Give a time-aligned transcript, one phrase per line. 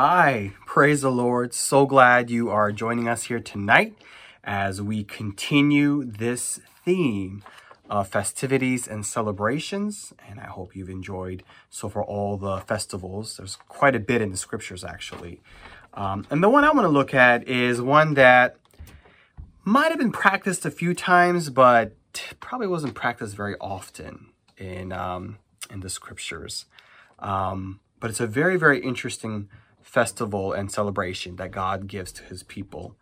[0.00, 1.52] Hi, praise the Lord.
[1.52, 3.96] So glad you are joining us here tonight
[4.44, 7.42] as we continue this theme
[7.90, 10.12] of festivities and celebrations.
[10.28, 13.38] And I hope you've enjoyed so for all the festivals.
[13.38, 15.40] There's quite a bit in the scriptures, actually.
[15.94, 18.54] Um, and the one I want to look at is one that
[19.64, 21.96] might have been practiced a few times, but
[22.38, 25.38] probably wasn't practiced very often in um,
[25.68, 26.66] in the scriptures.
[27.18, 29.48] Um, but it's a very, very interesting
[29.88, 32.94] festival and celebration that God gives to his people.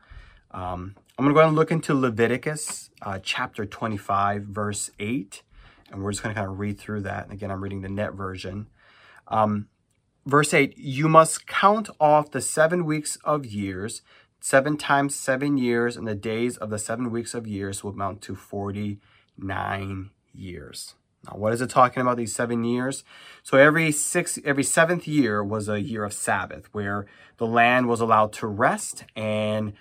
[0.53, 5.43] Um, I'm going to go and look into Leviticus uh, chapter 25, verse 8,
[5.91, 7.25] and we're just going to kind of read through that.
[7.25, 8.69] And again, I'm reading the net version.
[9.27, 9.67] Um,
[10.25, 14.03] verse 8 You must count off the seven weeks of years.
[14.39, 18.23] Seven times seven years, and the days of the seven weeks of years will amount
[18.23, 20.95] to 49 years.
[21.27, 23.05] Now, what is it talking about these seven years?
[23.43, 27.07] So every six, every seventh year was a year of Sabbath, where
[27.39, 29.73] the land was allowed to rest, and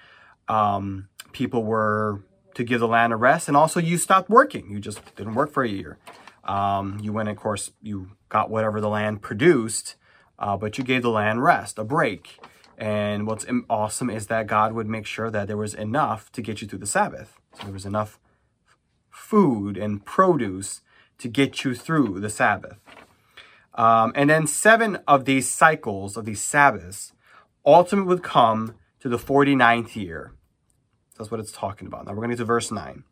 [0.47, 2.23] um, people were
[2.55, 4.69] to give the land a rest, and also you stopped working.
[4.69, 5.97] You just didn't work for a year.
[6.43, 9.95] Um, you went, of course, you got whatever the land produced,
[10.37, 12.39] uh, but you gave the land rest, a break.
[12.77, 16.61] And what's awesome is that God would make sure that there was enough to get
[16.61, 17.37] you through the Sabbath.
[17.53, 18.19] So there was enough
[19.09, 20.81] food and produce
[21.17, 22.77] to get you through the Sabbath.
[23.73, 27.13] Um, and then seven of these cycles, of these Sabbaths,
[27.66, 30.33] ultimately would come to the 49th year.
[31.17, 32.05] That's what it's talking about.
[32.05, 33.03] Now we're going to get to verse 9.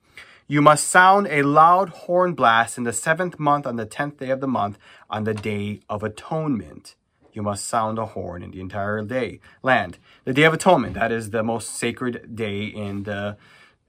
[0.47, 4.29] You must sound a loud horn blast in the seventh month on the tenth day
[4.29, 4.77] of the month
[5.09, 6.95] on the day of atonement.
[7.31, 9.97] You must sound a horn in the entire day land.
[10.25, 13.37] The day of atonement, that is the most sacred day in the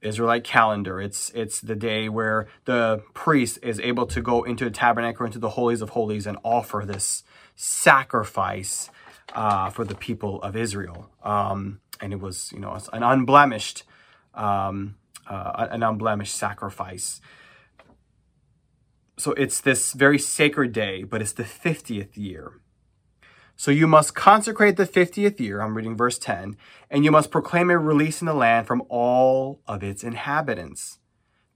[0.05, 1.01] Israelite calendar.
[1.01, 5.39] It's it's the day where the priest is able to go into the tabernacle, into
[5.39, 7.25] the holies of holies, and offer this
[7.57, 8.91] sacrifice
[9.35, 11.11] uh, for the people of Israel.
[11.23, 13.85] Um, and it was, you know, an unblemished,
[14.35, 17.21] um, uh, an unblemished sacrifice.
[19.17, 22.61] So it's this very sacred day, but it's the 50th year.
[23.57, 26.57] So you must consecrate the 50th year, I'm reading verse 10,
[26.91, 30.99] and you must proclaim a release in the land from all of its inhabitants.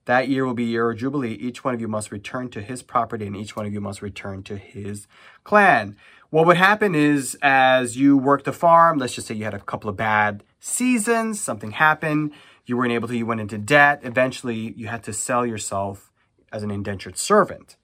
[0.05, 1.35] That year will be year of Jubilee.
[1.35, 4.01] Each one of you must return to his property, and each one of you must
[4.01, 5.07] return to his
[5.45, 5.97] clan.
[6.31, 9.59] What would happen is, as you worked the farm, let's just say you had a
[9.59, 12.33] couple of bad seasons, something happened,
[12.65, 14.01] you weren't able to, you went into debt.
[14.03, 16.11] Eventually, you had to sell yourself
[16.53, 17.77] as an indentured servant.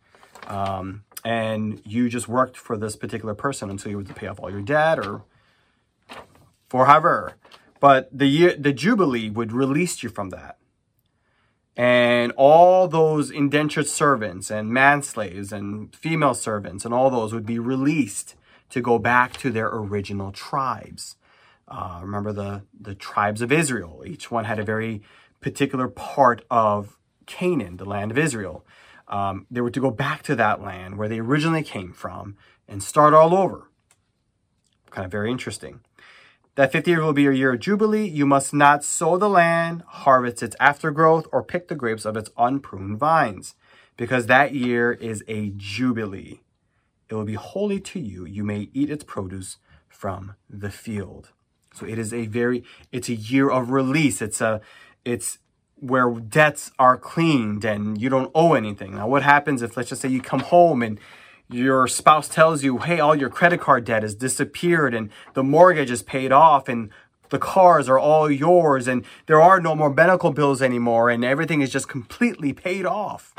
[0.47, 4.39] Um, and you just worked for this particular person until you were to pay off
[4.39, 5.23] all your debt or
[6.69, 7.35] for however.
[7.81, 10.59] But the year, the Jubilee would release you from that.
[11.77, 17.59] And all those indentured servants and manslaves and female servants and all those would be
[17.59, 18.37] released
[18.71, 21.17] to go back to their original tribes.
[21.67, 24.05] Uh, remember the, the tribes of Israel.
[24.07, 25.03] Each one had a very
[25.41, 26.97] particular part of
[27.27, 28.65] Canaan, the land of Israel
[29.09, 32.37] um, they were to go back to that land where they originally came from
[32.69, 33.71] and start all over.
[34.91, 35.81] Kind of very interesting.
[36.57, 38.07] That 50 year will be your year of Jubilee.
[38.07, 42.31] You must not sow the land, harvest its aftergrowth, or pick the grapes of its
[42.39, 43.57] unpruned vines,
[43.97, 46.43] because that year is a Jubilee.
[47.09, 48.25] It will be holy to you.
[48.25, 51.33] You may eat its produce from the field.
[51.75, 54.23] So it is a very, it's a year of release.
[54.23, 54.61] It's a,
[55.05, 55.39] it's
[55.85, 58.95] where debts are cleaned and you don't owe anything.
[58.97, 60.99] Now, what happens if, let's just say, you come home and
[61.51, 65.91] your spouse tells you, hey, all your credit card debt has disappeared and the mortgage
[65.91, 66.91] is paid off and
[67.29, 71.61] the cars are all yours and there are no more medical bills anymore and everything
[71.61, 73.35] is just completely paid off.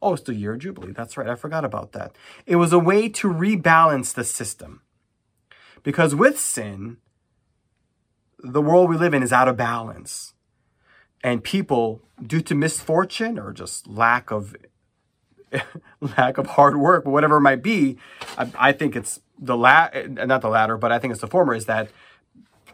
[0.00, 0.92] Oh, it's the year of Jubilee.
[0.92, 1.28] That's right.
[1.28, 2.16] I forgot about that.
[2.46, 4.80] It was a way to rebalance the system.
[5.82, 6.96] Because with sin,
[8.38, 10.32] the world we live in is out of balance
[11.22, 14.56] and people due to misfortune or just lack of
[16.00, 17.96] lack of hard work whatever it might be
[18.38, 21.54] i, I think it's the la not the latter but i think it's the former
[21.54, 21.90] is that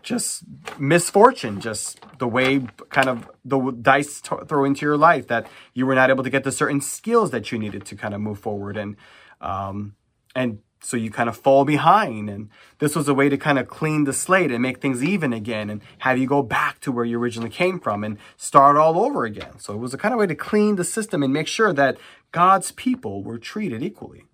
[0.03, 0.45] just
[0.79, 2.61] misfortune just the way
[2.91, 6.31] kind of the dice t- throw into your life that you were not able to
[6.31, 8.97] get the certain skills that you needed to kind of move forward and
[9.41, 9.95] um
[10.35, 12.31] and so you kind of fall behind.
[12.31, 12.49] And
[12.79, 15.69] this was a way to kind of clean the slate and make things even again
[15.69, 19.25] and have you go back to where you originally came from and start all over
[19.25, 19.59] again.
[19.59, 21.99] So it was a kind of way to clean the system and make sure that
[22.31, 24.27] God's people were treated equally.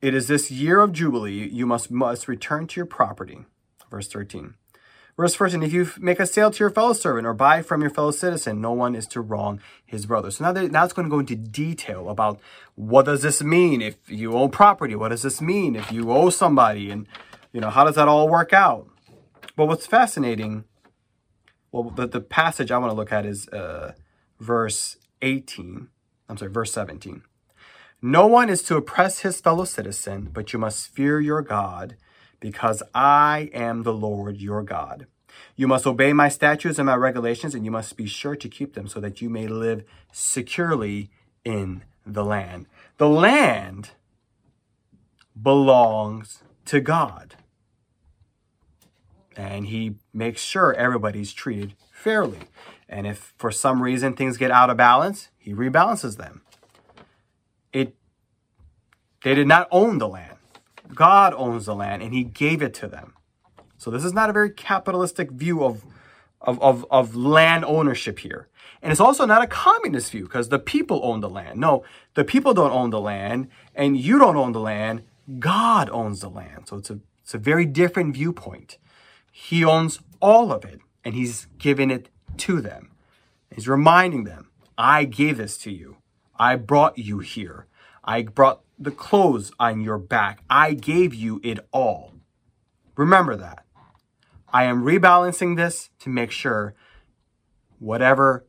[0.00, 3.46] It is this year of Jubilee you must, must return to your property.
[3.90, 4.54] Verse 13.
[5.20, 7.90] Verse 14, if you make a sale to your fellow servant or buy from your
[7.90, 10.30] fellow citizen, no one is to wrong his brother.
[10.30, 12.40] So now, now it's going to go into detail about
[12.74, 14.94] what does this mean if you own property?
[14.94, 16.90] What does this mean if you owe somebody?
[16.90, 17.06] And,
[17.52, 18.88] you know, how does that all work out?
[19.56, 20.64] But what's fascinating,
[21.70, 23.92] well, the, the passage I want to look at is uh,
[24.38, 25.88] verse 18.
[26.30, 27.20] I'm sorry, verse 17.
[28.00, 31.96] No one is to oppress his fellow citizen, but you must fear your God
[32.40, 35.06] because I am the Lord your God.
[35.56, 38.74] You must obey my statutes and my regulations, and you must be sure to keep
[38.74, 41.10] them so that you may live securely
[41.44, 42.66] in the land.
[42.96, 43.90] The land
[45.40, 47.36] belongs to God.
[49.36, 52.40] And he makes sure everybody's treated fairly.
[52.88, 56.42] And if for some reason things get out of balance, he rebalances them.
[57.72, 57.94] It
[59.22, 60.39] they did not own the land.
[60.94, 63.14] God owns the land and he gave it to them.
[63.78, 65.84] So this is not a very capitalistic view of,
[66.40, 68.48] of, of, of land ownership here.
[68.82, 71.58] And it's also not a communist view because the people own the land.
[71.58, 71.84] No,
[72.14, 75.02] the people don't own the land and you don't own the land.
[75.38, 76.68] God owns the land.
[76.68, 78.78] So it's a, it's a very different viewpoint.
[79.30, 82.08] He owns all of it and he's given it
[82.38, 82.90] to them.
[83.54, 85.96] He's reminding them, I gave this to you.
[86.38, 87.66] I brought you here.
[88.02, 90.42] I brought the clothes on your back.
[90.48, 92.14] I gave you it all.
[92.96, 93.64] Remember that.
[94.52, 96.74] I am rebalancing this to make sure
[97.78, 98.46] whatever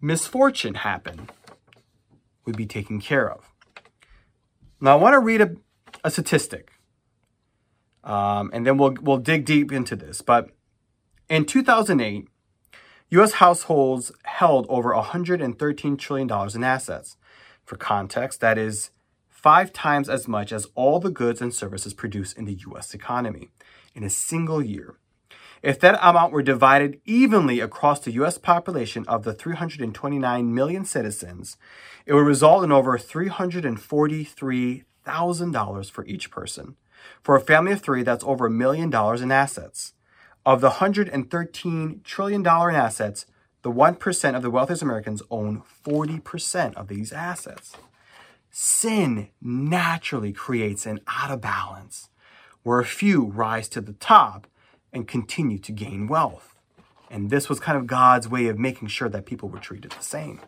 [0.00, 1.32] misfortune happened
[2.46, 3.52] would be taken care of.
[4.80, 5.50] Now, I want to read a,
[6.02, 6.72] a statistic,
[8.02, 10.22] um, and then we'll, we'll dig deep into this.
[10.22, 10.50] But
[11.28, 12.26] in 2008,
[13.10, 13.32] U.S.
[13.34, 17.16] households held over $113 trillion in assets.
[17.64, 18.90] For context, that is
[19.28, 23.50] five times as much as all the goods and services produced in the US economy
[23.94, 24.96] in a single year.
[25.62, 31.56] If that amount were divided evenly across the US population of the 329 million citizens,
[32.04, 36.76] it would result in over $343,000 for each person.
[37.22, 39.92] For a family of three, that's over a million dollars in assets.
[40.44, 43.26] Of the $113 trillion in assets,
[43.62, 47.76] the 1% of the wealthiest Americans own 40% of these assets.
[48.50, 52.10] Sin naturally creates an out of balance
[52.62, 54.46] where a few rise to the top
[54.92, 56.54] and continue to gain wealth.
[57.10, 60.02] And this was kind of God's way of making sure that people were treated the
[60.02, 60.40] same,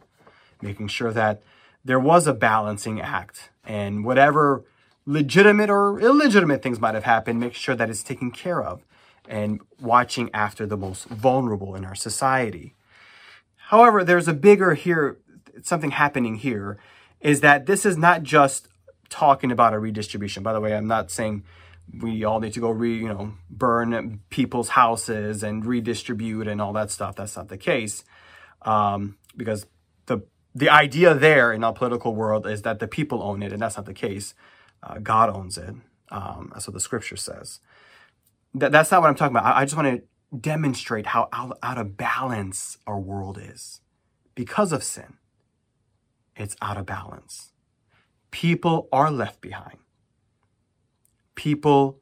[0.60, 1.42] making sure that
[1.84, 4.64] there was a balancing act and whatever
[5.06, 8.82] legitimate or illegitimate things might have happened, make sure that it's taken care of
[9.28, 12.74] and watching after the most vulnerable in our society.
[13.74, 15.18] However, there's a bigger here,
[15.62, 16.78] something happening here,
[17.20, 18.68] is that this is not just
[19.08, 20.44] talking about a redistribution.
[20.44, 21.42] By the way, I'm not saying
[22.00, 26.72] we all need to go re, you know, burn people's houses and redistribute and all
[26.74, 27.16] that stuff.
[27.16, 28.04] That's not the case.
[28.62, 29.66] Um, because
[30.06, 30.20] the
[30.54, 33.76] the idea there in our political world is that the people own it, and that's
[33.76, 34.34] not the case.
[34.84, 35.74] Uh, God owns it.
[36.12, 37.58] Um, that's what the scripture says.
[38.54, 39.46] That, that's not what I'm talking about.
[39.46, 40.04] I, I just want to
[40.40, 43.80] demonstrate how out, out of balance our world is
[44.34, 45.14] because of sin.
[46.36, 47.52] It's out of balance.
[48.30, 49.78] People are left behind.
[51.34, 52.00] People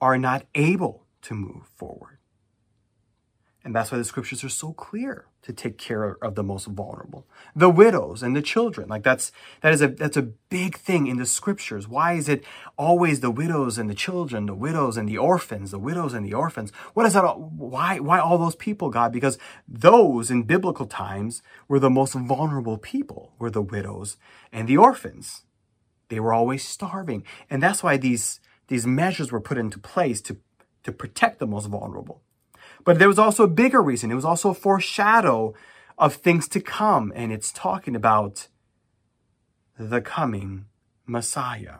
[0.00, 2.18] are not able to move forward.
[3.64, 7.24] And that's why the scriptures are so clear to take care of the most vulnerable.
[7.54, 11.18] The widows and the children like that's that is a that's a big thing in
[11.18, 11.86] the scriptures.
[11.86, 12.42] Why is it
[12.76, 16.34] always the widows and the children the widows and the orphans the widows and the
[16.34, 16.72] orphans?
[16.94, 19.12] What is that why why all those people god?
[19.12, 19.38] Because
[19.68, 24.16] those in biblical times were the most vulnerable people were the widows
[24.50, 25.44] and the orphans.
[26.08, 27.22] They were always starving.
[27.48, 30.38] And that's why these these measures were put into place to
[30.82, 32.22] to protect the most vulnerable
[32.86, 34.12] but there was also a bigger reason.
[34.12, 35.54] It was also a foreshadow
[35.98, 37.12] of things to come.
[37.16, 38.46] And it's talking about
[39.76, 40.66] the coming
[41.04, 41.78] Messiah.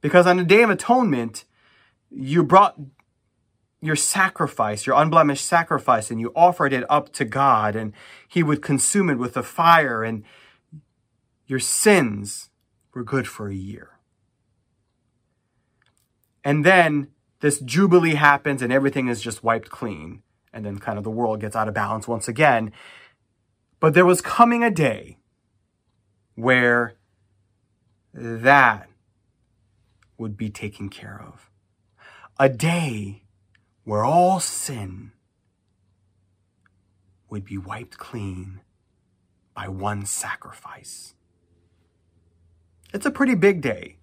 [0.00, 1.44] Because on the Day of Atonement,
[2.08, 2.78] you brought
[3.82, 7.92] your sacrifice, your unblemished sacrifice, and you offered it up to God, and
[8.28, 10.22] He would consume it with the fire, and
[11.46, 12.50] your sins
[12.94, 13.98] were good for a year.
[16.44, 17.08] And then
[17.40, 20.22] this jubilee happens and everything is just wiped clean.
[20.52, 22.72] And then kind of the world gets out of balance once again.
[23.80, 25.18] But there was coming a day
[26.34, 26.94] where
[28.12, 28.88] that
[30.16, 31.50] would be taken care of.
[32.40, 33.22] A day
[33.84, 35.12] where all sin
[37.30, 38.60] would be wiped clean
[39.54, 41.14] by one sacrifice.
[42.92, 43.97] It's a pretty big day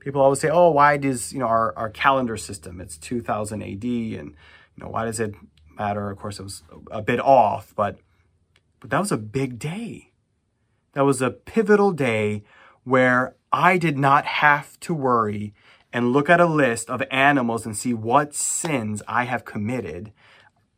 [0.00, 3.68] People always say, oh, why does, you know, our, our calendar system, it's 2000 AD,
[3.68, 4.34] and, you
[4.78, 5.34] know, why does it
[5.76, 6.10] matter?
[6.10, 7.98] Of course, it was a bit off, but,
[8.80, 10.12] but that was a big day.
[10.94, 12.42] That was a pivotal day
[12.84, 15.54] where I did not have to worry
[15.92, 20.12] and look at a list of animals and see what sins I have committed.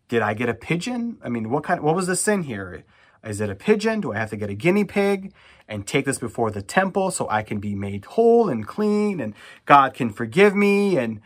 [0.08, 1.18] Did I get a pigeon?
[1.22, 2.84] I mean, what kind, what was the sin here?
[3.24, 4.00] Is it a pigeon?
[4.00, 5.32] Do I have to get a guinea pig
[5.68, 9.34] and take this before the temple so I can be made whole and clean and
[9.64, 10.98] God can forgive me?
[10.98, 11.20] And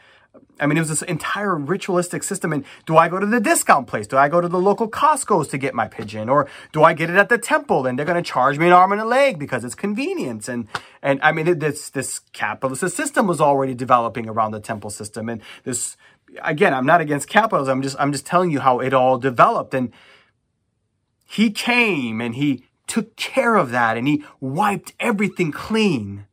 [0.61, 2.53] I mean, it was this entire ritualistic system.
[2.53, 4.07] And do I go to the discount place?
[4.07, 6.29] Do I go to the local Costco's to get my pigeon?
[6.29, 8.73] Or do I get it at the temple and they're going to charge me an
[8.73, 10.49] arm and a leg because it's convenience?
[10.49, 10.69] And,
[11.03, 15.29] and I mean, this, this capitalist system was already developing around the temple system.
[15.29, 15.97] And this,
[16.43, 17.79] again, I'm not against capitalism.
[17.79, 19.73] I'm just, I'm just telling you how it all developed.
[19.75, 19.93] And,
[21.26, 26.26] he came and he took care of that and he wiped everything clean.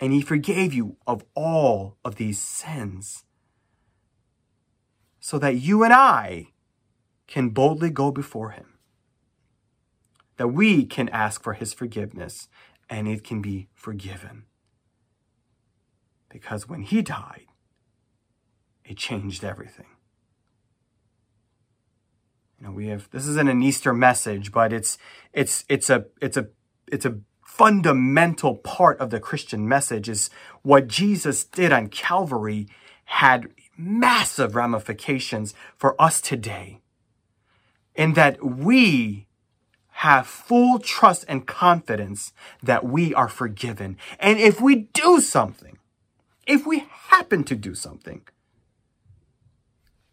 [0.00, 3.24] And he forgave you of all of these sins.
[5.20, 6.46] So that you and I
[7.26, 8.78] can boldly go before him.
[10.36, 12.48] That we can ask for his forgiveness
[12.88, 14.44] and it can be forgiven.
[16.28, 17.46] Because when he died,
[18.84, 19.86] it changed everything.
[22.60, 24.98] You know, we have this isn't an Easter message, but it's
[25.32, 26.48] it's it's a it's a
[26.86, 30.30] it's a fundamental part of the Christian message is
[30.62, 32.68] what Jesus did on Calvary
[33.04, 36.80] had massive ramifications for us today.
[37.94, 39.26] In that we
[39.88, 43.96] have full trust and confidence that we are forgiven.
[44.18, 45.78] And if we do something,
[46.46, 48.22] if we happen to do something,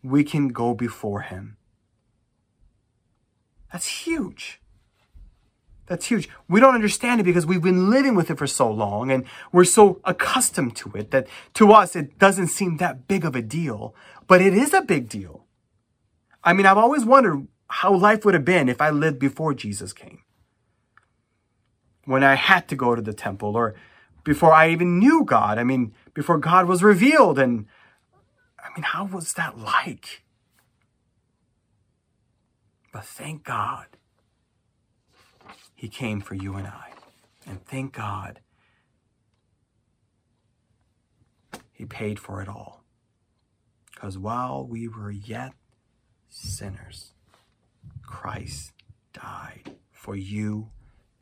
[0.04, 1.57] we can go before him
[3.72, 4.62] that's huge.
[5.88, 6.30] That's huge.
[6.50, 9.64] We don't understand it because we've been living with it for so long and we're
[9.64, 13.96] so accustomed to it that to us it doesn't seem that big of a deal,
[14.28, 15.46] but it is a big deal.
[16.44, 19.94] I mean, I've always wondered how life would have been if I lived before Jesus
[19.94, 20.20] came.
[22.04, 23.76] When I had to go to the temple or
[24.28, 25.58] before I even knew God.
[25.58, 27.40] I mean, before God was revealed.
[27.40, 27.66] And
[28.60, 30.24] I mean, how was that like?
[32.98, 33.86] But thank God
[35.76, 36.94] he came for you and I.
[37.46, 38.40] And thank God
[41.72, 42.84] he paid for it all.
[43.94, 45.54] Because while we were yet
[46.28, 47.14] sinners,
[48.02, 48.72] Christ
[49.14, 50.72] died for you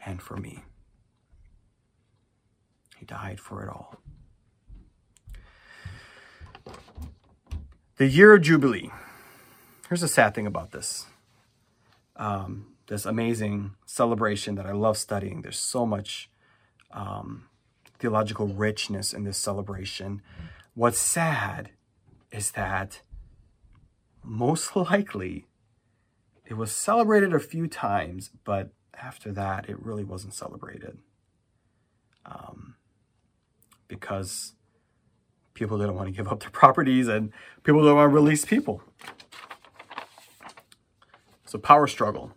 [0.05, 0.63] and for me.
[2.95, 3.99] He died for it all.
[7.97, 8.91] The year of Jubilee.
[9.89, 11.07] Here's the sad thing about this
[12.15, 15.41] um, this amazing celebration that I love studying.
[15.41, 16.29] There's so much
[16.91, 17.45] um,
[17.99, 20.21] theological richness in this celebration.
[20.73, 21.71] What's sad
[22.31, 23.01] is that
[24.23, 25.47] most likely
[26.45, 30.99] it was celebrated a few times, but after that, it really wasn't celebrated.
[32.25, 32.75] Um,
[33.87, 34.53] because
[35.53, 37.31] people didn't want to give up their properties and
[37.63, 38.81] people don't want to release people.
[41.45, 42.33] So power struggle.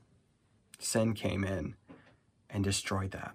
[0.79, 1.75] Sin came in
[2.51, 3.35] and destroyed that.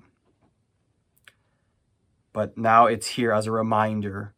[2.31, 4.33] But now it's here as a reminder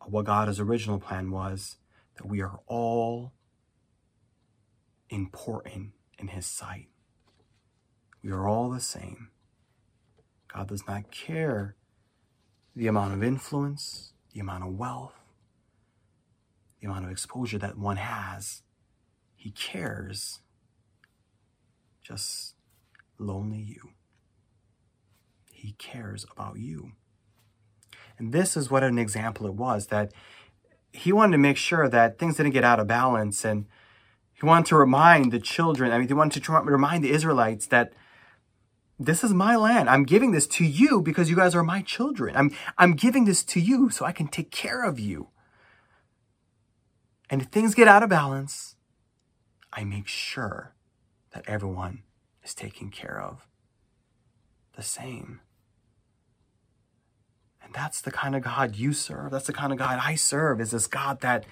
[0.00, 1.76] of what God's original plan was
[2.16, 3.32] that we are all
[5.08, 6.88] important in His sight.
[8.22, 9.28] We are all the same.
[10.52, 11.76] God does not care
[12.74, 15.14] the amount of influence, the amount of wealth,
[16.80, 18.62] the amount of exposure that one has.
[19.36, 20.40] He cares
[22.10, 22.54] just
[23.18, 23.90] lonely you.
[25.52, 26.92] He cares about you.
[28.18, 30.12] And this is what an example it was that
[30.92, 33.44] he wanted to make sure that things didn't get out of balance.
[33.44, 33.66] And
[34.32, 37.92] he wanted to remind the children, I mean, he wanted to remind the Israelites that
[38.98, 39.88] this is my land.
[39.88, 42.36] I'm giving this to you because you guys are my children.
[42.36, 45.28] I'm, I'm giving this to you so I can take care of you.
[47.30, 48.74] And if things get out of balance,
[49.72, 50.74] I make sure
[51.32, 52.02] that everyone
[52.44, 53.46] is taken care of
[54.76, 55.40] the same.
[57.62, 59.30] And that's the kind of God you serve.
[59.30, 61.44] That's the kind of God I serve, is this God that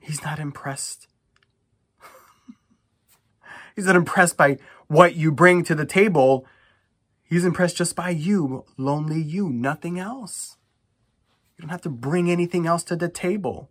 [0.00, 1.08] He's not impressed.
[3.76, 6.46] He's not impressed by what you bring to the table.
[7.24, 10.56] He's impressed just by you, lonely you, nothing else.
[11.56, 13.70] You don't have to bring anything else to the table.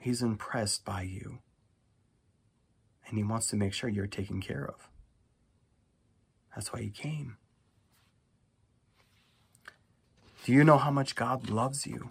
[0.00, 1.40] He's impressed by you.
[3.06, 4.88] And he wants to make sure you're taken care of.
[6.54, 7.36] That's why he came.
[10.44, 12.10] Do you know how much God loves you?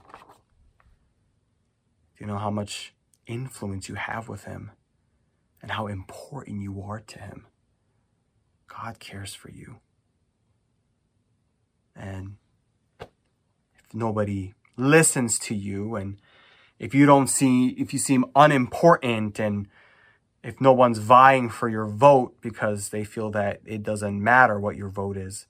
[2.15, 2.93] Do you know how much
[3.25, 4.71] influence you have with him
[5.61, 7.47] and how important you are to him?
[8.67, 9.77] God cares for you.
[11.95, 12.35] And
[12.99, 16.17] if nobody listens to you and
[16.79, 19.67] if you don't see, if you seem unimportant and
[20.41, 24.77] if no one's vying for your vote because they feel that it doesn't matter what
[24.77, 25.47] your vote is,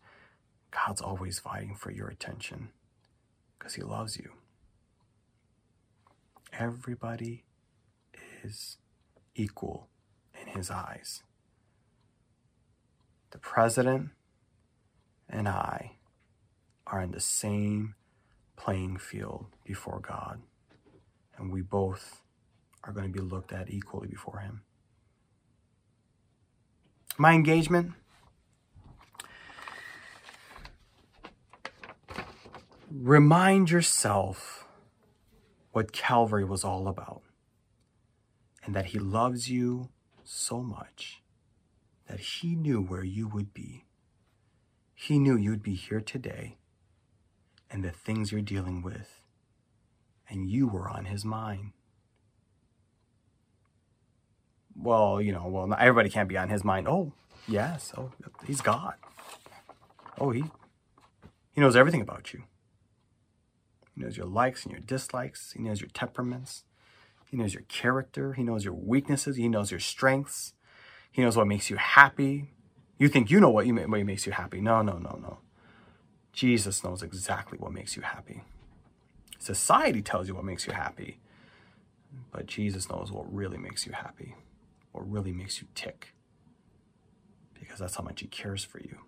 [0.71, 2.69] God's always vying for your attention
[3.57, 4.31] because He loves you.
[6.51, 7.43] Everybody
[8.43, 8.77] is
[9.35, 9.87] equal
[10.41, 11.21] in His eyes.
[13.31, 14.09] The president
[15.29, 15.97] and I
[16.87, 17.93] are in the same
[18.55, 20.41] playing field before God,
[21.39, 22.21] and we both
[22.83, 24.61] are going to be looked at equally before Him.
[27.17, 27.93] My engagement
[32.91, 34.65] Remind yourself
[35.71, 37.21] what Calvary was all about
[38.65, 39.89] and that He loves you
[40.23, 41.21] so much
[42.07, 43.85] that He knew where you would be.
[44.95, 46.57] He knew you'd be here today
[47.69, 49.18] and the things you're dealing with,
[50.29, 51.71] and you were on His mind.
[54.75, 56.87] Well, you know, well, not everybody can't be on His mind.
[56.87, 57.13] Oh,
[57.47, 57.91] yes.
[57.97, 58.11] Oh,
[58.45, 58.93] He's God.
[60.19, 60.45] Oh, He,
[61.51, 62.43] he knows everything about you.
[63.95, 65.51] He knows your likes and your dislikes.
[65.51, 66.63] He knows your temperaments.
[67.29, 68.33] He knows your character.
[68.33, 69.35] He knows your weaknesses.
[69.35, 70.53] He knows your strengths.
[71.11, 72.51] He knows what makes you happy.
[72.97, 74.61] You think you know what, you, what makes you happy.
[74.61, 75.39] No, no, no, no.
[76.33, 78.43] Jesus knows exactly what makes you happy.
[79.39, 81.17] Society tells you what makes you happy.
[82.31, 84.35] But Jesus knows what really makes you happy,
[84.91, 86.13] what really makes you tick.
[87.59, 88.99] Because that's how much He cares for you.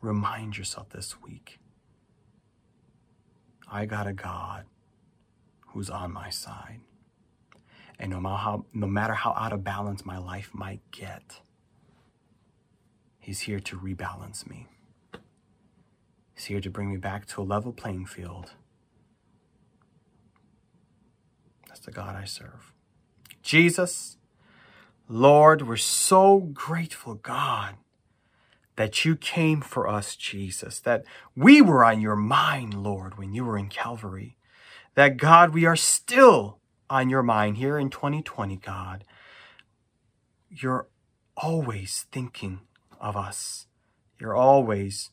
[0.00, 1.58] Remind yourself this week
[3.70, 4.64] I got a God
[5.68, 6.80] who's on my side.
[7.98, 11.40] And no matter how, no matter how out of balance my life might get,
[13.20, 14.66] He's here to rebalance me.
[16.40, 18.52] He's here to bring me back to a level playing field.
[21.68, 22.72] That's the God I serve.
[23.42, 24.16] Jesus,
[25.06, 27.74] Lord, we're so grateful, God,
[28.76, 31.04] that you came for us, Jesus, that
[31.36, 34.38] we were on your mind, Lord, when you were in Calvary.
[34.94, 39.04] That God, we are still on your mind here in 2020, God.
[40.48, 40.88] You're
[41.36, 42.60] always thinking
[42.98, 43.66] of us.
[44.18, 45.10] You're always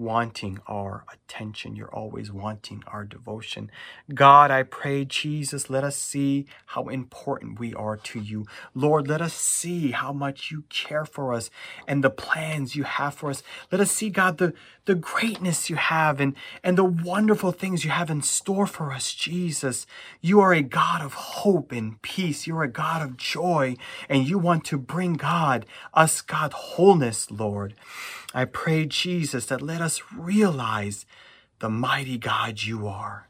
[0.00, 1.76] wanting our attention.
[1.76, 3.70] You're always wanting our devotion.
[4.14, 8.46] God, I pray, Jesus, let us see how important we are to you.
[8.74, 11.50] Lord, let us see how much you care for us
[11.86, 13.42] and the plans you have for us.
[13.70, 14.54] Let us see, God, the,
[14.86, 16.34] the greatness you have and,
[16.64, 19.86] and the wonderful things you have in store for us, Jesus.
[20.22, 22.46] You are a God of hope and peace.
[22.46, 23.76] You're a God of joy,
[24.08, 27.74] and you want to bring God, us, God, wholeness, Lord.
[28.32, 31.06] I pray, Jesus, that let us realize
[31.60, 33.29] the mighty God you are.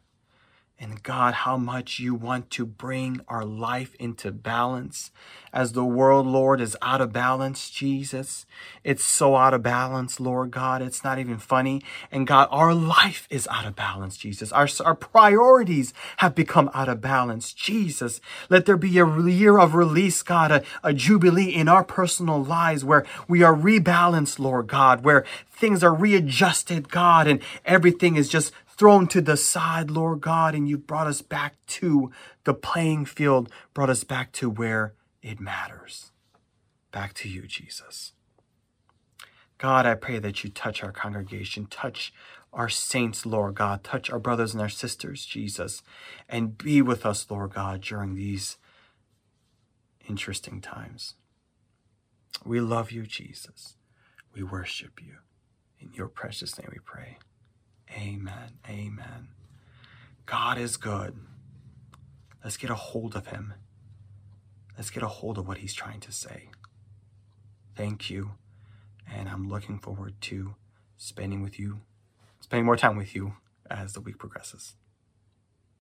[0.83, 5.11] And God, how much you want to bring our life into balance
[5.53, 8.47] as the world, Lord, is out of balance, Jesus.
[8.83, 10.81] It's so out of balance, Lord God.
[10.81, 11.83] It's not even funny.
[12.11, 14.53] And God, our life is out of balance, Jesus.
[14.53, 18.23] Our, our priorities have become out of balance, Jesus.
[18.49, 22.87] Let there be a year of release, God, a, a jubilee in our personal lives
[22.87, 28.51] where we are rebalanced, Lord God, where things are readjusted, God, and everything is just
[28.81, 32.11] thrown to the side, Lord God, and you've brought us back to
[32.45, 36.13] the playing field, brought us back to where it matters.
[36.91, 38.15] Back to you, Jesus.
[39.59, 42.11] God, I pray that you touch our congregation, touch
[42.55, 45.83] our saints, Lord God, touch our brothers and our sisters, Jesus,
[46.27, 48.57] and be with us, Lord God, during these
[50.09, 51.17] interesting times.
[52.47, 53.77] We love you, Jesus.
[54.35, 55.17] We worship you.
[55.79, 57.19] In your precious name we pray.
[57.97, 58.59] Amen.
[58.69, 59.29] Amen.
[60.27, 61.19] God is good.
[62.45, 63.55] Let's get a hold of him.
[64.77, 66.49] Let's get a hold of what he's trying to say.
[67.77, 68.33] Thank you.
[69.13, 70.55] And I'm looking forward to
[70.97, 71.81] spending with you,
[72.41, 73.35] spending more time with you
[73.69, 74.75] as the week progresses.